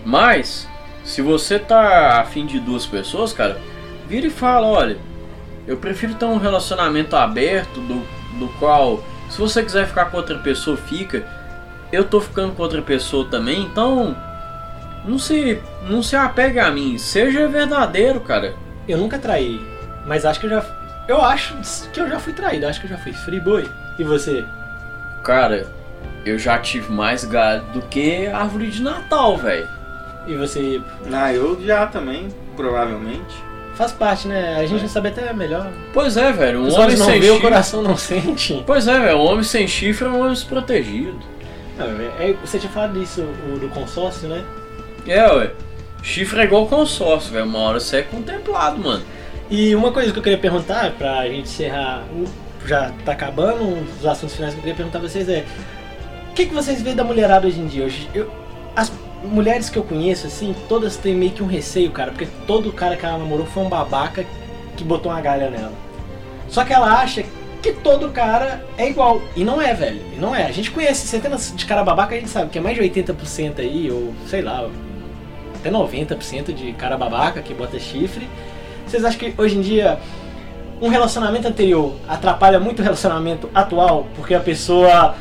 [0.05, 0.66] Mas,
[1.05, 3.61] se você tá afim de duas pessoas, cara,
[4.09, 4.96] vira e fala: olha,
[5.66, 8.02] eu prefiro ter um relacionamento aberto, do,
[8.38, 11.45] do qual, se você quiser ficar com outra pessoa, fica.
[11.92, 14.16] Eu tô ficando com outra pessoa também, então.
[15.05, 16.99] Não se, não se apegue a mim.
[16.99, 18.55] Seja verdadeiro, cara.
[18.88, 19.61] Eu nunca traí,
[20.05, 20.64] mas acho que eu já.
[21.09, 21.55] Eu acho
[21.92, 23.68] que eu já fui traído, acho que eu já fui free boy.
[23.99, 24.44] E você?
[25.22, 25.66] Cara,
[26.25, 29.68] eu já tive mais galho do que árvore de Natal, velho.
[30.27, 30.81] E você
[31.12, 33.37] Ah, eu já também, provavelmente.
[33.77, 34.57] faz parte, né?
[34.59, 35.68] A gente não sabe até melhor.
[35.94, 36.62] Pois é, velho.
[36.62, 37.49] Um Os homem olhos não sem vê, o chifre.
[37.49, 38.64] coração não sente.
[38.66, 39.18] Pois é, velho.
[39.18, 41.18] Um homem sem chifre é um homem desprotegido.
[41.78, 41.86] Não,
[42.18, 44.44] é- você tinha falado disso o, do consórcio, né?
[45.06, 45.50] É, ué.
[46.02, 47.44] Chifre é igual consórcio, velho.
[47.46, 49.02] Uma hora você é contemplado, mano.
[49.50, 52.04] E uma coisa que eu queria perguntar, pra gente encerrar,
[52.64, 55.44] já tá acabando, os assuntos finais que eu queria perguntar pra vocês é:
[56.30, 57.84] o que, que vocês veem da mulherada hoje em dia?
[57.84, 58.30] Hoje, eu,
[58.74, 62.72] as mulheres que eu conheço, assim, todas têm meio que um receio, cara, porque todo
[62.72, 64.24] cara que ela namorou foi um babaca
[64.76, 65.72] que botou uma galha nela.
[66.48, 67.24] Só que ela acha
[67.66, 69.20] que todo cara é igual.
[69.35, 70.00] E não é, velho.
[70.14, 70.44] E não é.
[70.44, 73.59] A gente conhece centenas de cara babaca, a gente sabe que é mais de 80%
[73.59, 74.68] aí, ou sei lá,
[75.55, 78.29] até 90% de cara babaca que bota chifre.
[78.87, 79.98] Vocês acham que hoje em dia
[80.81, 84.07] um relacionamento anterior atrapalha muito o relacionamento atual?
[84.14, 85.16] Porque a pessoa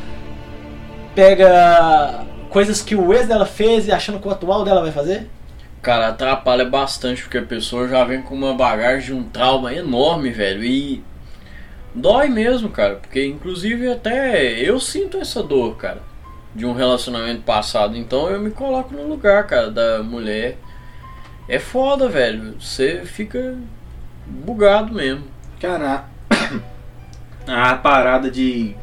[1.16, 5.28] pega coisas que o ex dela fez e achando que o atual dela vai fazer?
[5.82, 10.32] Cara, atrapalha bastante porque a pessoa já vem com uma bagagem de um trauma enorme,
[10.32, 10.64] velho.
[10.64, 11.04] E
[11.96, 12.96] dói mesmo, cara.
[12.96, 16.02] Porque inclusive até eu sinto essa dor, cara.
[16.54, 17.98] De um relacionamento passado.
[17.98, 20.58] Então eu me coloco no lugar, cara, da mulher.
[21.48, 22.56] É foda, velho.
[22.60, 23.58] Você fica
[24.26, 25.26] bugado mesmo.
[25.60, 26.06] Cara,
[27.48, 28.76] a, parada de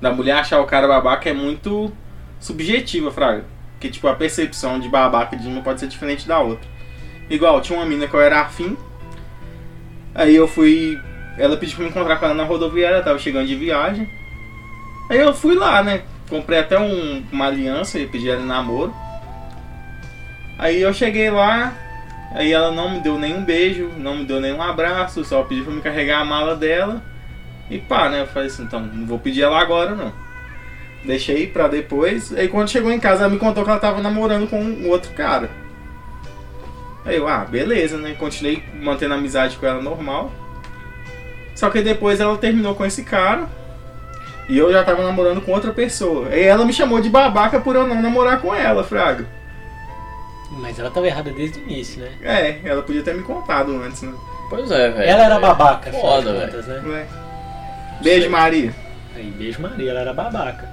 [0.00, 1.92] da mulher achar o cara babaca é muito
[2.38, 3.44] subjetiva, Fraga.
[3.72, 6.68] Porque, tipo, a percepção de babaca de uma pode ser diferente da outra.
[7.28, 8.76] Igual, tinha uma mina que eu era afim.
[10.14, 10.98] Aí eu fui.
[11.38, 14.08] Ela pediu pra me encontrar com ela na rodoviária, tava chegando de viagem.
[15.10, 16.02] Aí eu fui lá, né?
[16.28, 18.92] Comprei até um- uma aliança e pedi ela em namoro.
[20.58, 21.74] Aí eu cheguei lá,
[22.34, 25.74] aí ela não me deu nenhum beijo, não me deu nenhum abraço, só pediu pra
[25.74, 27.02] me carregar a mala dela.
[27.70, 28.22] E pá, né?
[28.22, 30.12] Eu falei assim, então não vou pedir ela agora não.
[31.04, 32.34] Deixei pra depois.
[32.34, 35.12] Aí quando chegou em casa, ela me contou que ela tava namorando com um outro
[35.12, 35.50] cara.
[37.04, 38.16] Aí eu, ah, beleza, né?
[38.18, 40.32] Continuei mantendo amizade com ela normal.
[41.56, 43.48] Só que depois ela terminou com esse cara.
[44.48, 46.28] E eu já tava namorando com outra pessoa.
[46.28, 49.26] Aí ela me chamou de babaca por eu não namorar com ela, Fraga.
[50.52, 52.10] Mas ela tava errada desde o início, né?
[52.22, 54.12] É, ela podia ter me contado antes, né?
[54.48, 55.02] Pois é, velho.
[55.10, 56.46] Ela era babaca, Foda, velho.
[56.46, 56.82] contas, né?
[56.86, 57.06] Ué.
[58.00, 58.30] Beijo.
[58.30, 58.72] Maria.
[59.16, 60.68] Aí, beijo Maria, ela era babaca.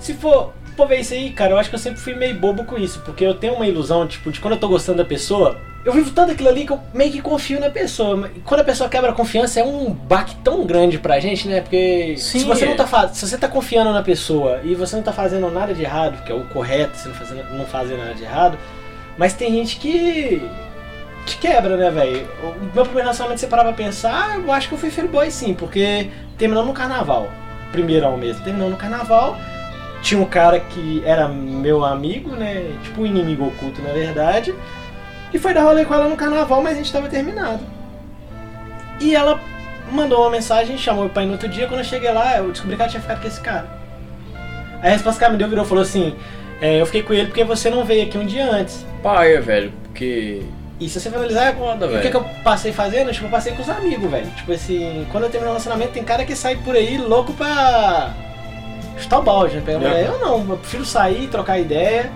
[0.00, 2.64] Se for, for ver isso aí, cara, eu acho que eu sempre fui meio bobo
[2.64, 5.56] com isso, porque eu tenho uma ilusão, tipo, de quando eu tô gostando da pessoa,
[5.84, 8.30] eu vivo tanto aquilo ali que eu meio que confio na pessoa.
[8.44, 11.60] Quando a pessoa quebra a confiança, é um baque tão grande pra gente, né?
[11.60, 12.76] Porque se Sim, você não é.
[12.76, 15.82] tá fa- se você tá confiando na pessoa e você não tá fazendo nada de
[15.82, 18.56] errado, que é o correto, você não fazer, não fazer nada de errado,
[19.18, 20.40] mas tem gente que
[21.26, 22.28] te quebra, né, velho?
[22.42, 25.52] O meu primeiro relacionamento, você parava pra pensar, eu acho que eu fui boy sim,
[25.54, 26.08] porque
[26.38, 27.28] terminou no carnaval.
[27.72, 28.44] Primeirão mesmo.
[28.44, 29.36] Terminou no carnaval.
[30.02, 32.72] Tinha um cara que era meu amigo, né?
[32.82, 34.54] Tipo um inimigo oculto, na verdade.
[35.32, 37.60] E foi dar rolê com ela no carnaval, mas a gente tava terminado.
[39.00, 39.40] E ela
[39.90, 41.66] mandou uma mensagem, chamou pra ir no outro dia.
[41.66, 43.66] Quando eu cheguei lá, eu descobri que ela tinha ficado com esse cara.
[44.82, 46.14] Aí a resposta que ela me deu virou falou assim:
[46.60, 48.84] é, Eu fiquei com ele porque você não veio aqui um dia antes.
[49.02, 50.42] Paia, velho, porque.
[50.80, 52.10] E se você for analisar, Foda, o que, velho.
[52.10, 53.12] que eu passei fazendo?
[53.12, 54.26] Tipo, eu passei com os amigos, velho.
[54.36, 58.12] Tipo assim, quando eu termino um relacionamento, tem cara que sai por aí louco pra
[59.02, 59.62] chutar o balde, né?
[59.64, 60.06] Pegar mulher.
[60.06, 62.10] Eu não, eu prefiro sair, trocar ideia,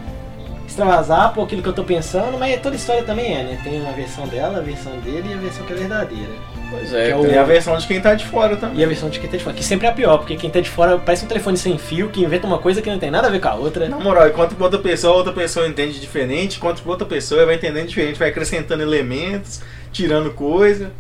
[0.67, 3.59] extravasar por aquilo que eu tô pensando, mas toda história também é, né?
[3.63, 6.31] Tem uma versão dela, a versão dele e a versão que é verdadeira.
[6.69, 8.79] Pois é, é o- E a versão de quem tá de fora também.
[8.81, 10.51] E a versão de quem tá de fora, que sempre é a pior, porque quem
[10.51, 13.11] tá de fora parece um telefone sem fio que inventa uma coisa que não tem
[13.11, 13.89] nada a ver com a outra.
[13.89, 17.55] Na moral, enquanto pra outra pessoa, outra pessoa entende diferente, enquanto pra outra pessoa vai
[17.55, 19.61] entendendo diferente, vai acrescentando elementos,
[19.93, 20.91] tirando coisa.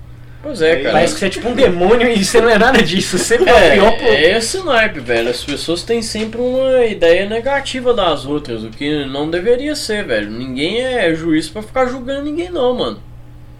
[0.47, 0.93] Pois é, cara.
[0.93, 3.19] Parece que você é tipo um demônio e você não é nada disso.
[3.19, 4.07] Sempre é, É, pior por...
[4.07, 5.29] é esse naipe, velho.
[5.29, 10.31] As pessoas têm sempre uma ideia negativa das outras, o que não deveria ser, velho.
[10.31, 13.01] Ninguém é juiz pra ficar julgando ninguém, não, mano.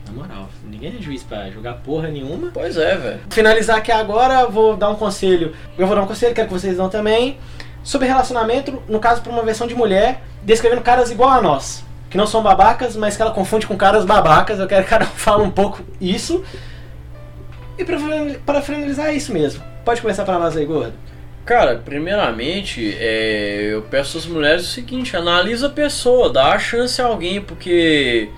[0.07, 2.51] Na moral, ninguém é juiz pra jogar porra nenhuma.
[2.55, 3.21] Pois é, velho.
[3.31, 5.57] Finalizar aqui agora, vou dar um conselho.
[5.77, 7.37] Eu vou dar um conselho, quero que vocês dão também.
[7.83, 11.85] Sobre relacionamento, no caso, para uma versão de mulher, descrevendo caras igual a nós.
[12.09, 14.61] Que não são babacas, mas que ela confunde com caras babacas.
[14.61, 16.45] Eu quero que cada um fale um pouco isso.
[17.79, 19.63] E pra finalizar, é isso mesmo.
[19.85, 20.95] Pode começar pra nós aí, gordo.
[21.45, 27.01] Cara, primeiramente, é, eu peço às mulheres o seguinte: analisa a pessoa, dá a chance
[27.01, 28.29] a alguém, porque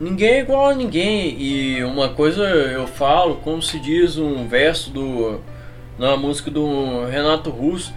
[0.00, 1.36] ninguém é igual a ninguém.
[1.38, 5.40] E uma coisa eu falo, como se diz um verso do
[5.98, 7.92] na música do Renato Russo,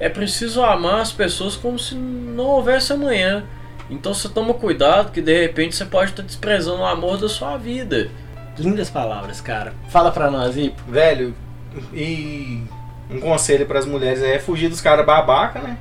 [0.00, 3.44] é preciso amar as pessoas como se não houvesse amanhã.
[3.88, 7.56] Então você toma cuidado que de repente você pode estar desprezando o amor da sua
[7.56, 8.10] vida.
[8.58, 9.72] Lindas palavras, cara.
[9.88, 10.80] Fala pra nós, Ipo.
[10.88, 11.34] Velho,
[11.92, 12.62] e
[13.10, 15.76] um conselho pras mulheres é fugir dos caras babaca, né?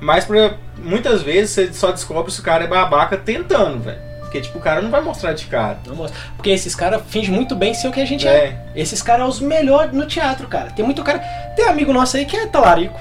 [0.00, 4.10] Mas pra, muitas vezes você só descobre se o cara é babaca tentando, velho.
[4.20, 5.78] Porque, tipo, o cara não vai mostrar de cara.
[5.86, 6.16] Não mostra.
[6.36, 8.30] Porque esses caras fingem muito bem ser o que a gente é.
[8.30, 10.70] É, Esses caras são os melhores no teatro, cara.
[10.70, 11.18] Tem muito cara.
[11.56, 12.98] Tem amigo nosso aí que é talarico.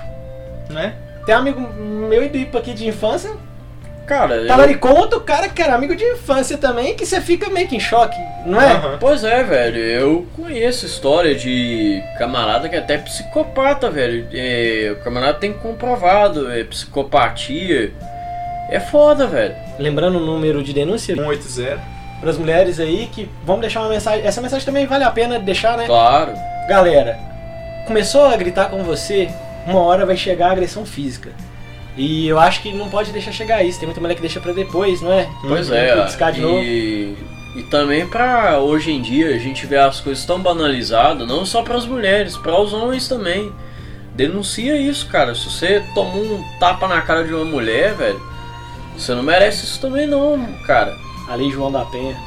[0.69, 0.95] né?
[1.27, 3.31] Tem amigo meu e do Ipo aqui de infância.
[4.09, 7.67] Cara, eu- Talaricou outro cara que era amigo de infância também, que você fica meio
[7.67, 8.71] que em choque, não é?
[8.73, 8.97] Aham.
[8.99, 9.77] Pois é, velho.
[9.77, 14.27] Eu conheço história de camarada que é até psicopata, velho.
[14.33, 17.91] É, o camarada tem comprovado, é psicopatia.
[18.71, 19.53] É foda, velho.
[19.77, 21.79] Lembrando o número de denúncia 180.
[22.19, 24.25] para as mulheres aí que vamos deixar uma mensagem.
[24.25, 25.85] Essa mensagem também vale a pena deixar, né?
[25.85, 26.33] Claro.
[26.67, 27.15] Galera,
[27.85, 29.29] começou a gritar com você,
[29.67, 31.29] uma hora vai chegar a agressão física.
[31.99, 33.77] E eu acho que não pode deixar chegar isso.
[33.79, 35.29] Tem muita mulher que deixa pra depois, não é?
[35.41, 35.95] Pois é.
[35.97, 36.59] que Discar de novo.
[36.63, 37.15] E,
[37.57, 41.61] e também pra hoje em dia a gente ver as coisas tão banalizadas, não só
[41.61, 43.51] pras mulheres, para os homens também.
[44.15, 45.35] Denuncia isso, cara.
[45.35, 48.21] Se você tomou um tapa na cara de uma mulher, velho,
[48.97, 50.95] você não merece isso também não, cara.
[51.27, 52.17] Ali João da Penha.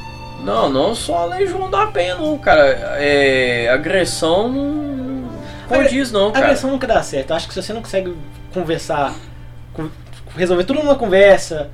[0.45, 2.97] Não, não só a lei João da Penha, não, cara.
[2.99, 5.29] É, agressão não
[5.69, 6.45] condiz, não, A cara.
[6.47, 7.33] agressão nunca dá certo.
[7.33, 8.15] Acho que se você não consegue
[8.53, 9.17] conversar, con-
[10.37, 11.71] resolver tudo numa conversa,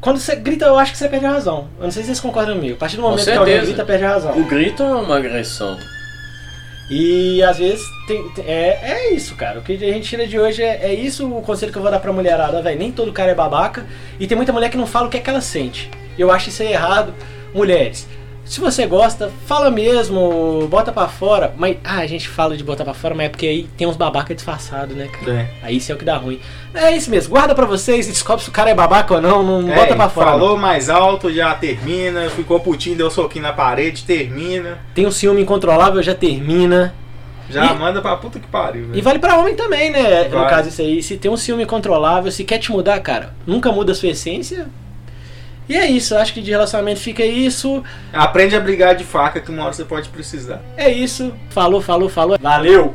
[0.00, 1.68] Quando você grita, eu acho que você perde a razão.
[1.78, 2.74] Eu não sei se vocês concordam comigo.
[2.74, 4.38] A partir do momento que alguém grita, perde a razão.
[4.38, 5.78] O grito é uma agressão.
[6.90, 9.58] E às vezes tem, tem- é, é isso, cara.
[9.58, 11.90] O que a gente tira de hoje é, é isso o conselho que eu vou
[11.90, 12.78] dar pra mulherada, velho.
[12.78, 13.86] Nem todo cara é babaca.
[14.20, 15.90] E tem muita mulher que não fala o que é que ela sente.
[16.18, 17.14] Eu acho isso errado.
[17.54, 18.06] Mulheres,
[18.44, 21.52] se você gosta, fala mesmo, bota pra fora.
[21.56, 23.96] Mas, ah, a gente fala de botar pra fora, mas é porque aí tem uns
[23.96, 25.32] babaca disfarçados, né, cara?
[25.40, 25.50] É.
[25.62, 26.38] Aí isso é o que dá ruim.
[26.74, 29.42] É isso mesmo, guarda pra vocês e descobre se o cara é babaca ou não,
[29.62, 30.30] não É, bota pra fora.
[30.32, 30.38] não.
[30.38, 32.28] Falou mais alto, já termina.
[32.30, 34.78] Ficou putinho, deu soquinho na parede, termina.
[34.94, 36.94] Tem um ciúme incontrolável, já termina.
[37.50, 38.84] Já E- manda pra puta que pariu.
[38.84, 39.02] E velho.
[39.02, 40.24] vale pra homem também, né?
[40.28, 40.48] No Vai.
[40.50, 43.92] caso isso aí, se tem um ciúme controlável, se quer te mudar, cara, nunca muda
[43.92, 44.66] a sua essência.
[45.68, 47.82] E é isso, eu acho que de relacionamento fica isso.
[48.12, 50.60] Aprende a brigar de faca que uma hora você pode precisar.
[50.76, 51.32] É isso.
[51.50, 52.38] Falou, falou, falou.
[52.40, 52.94] Valeu!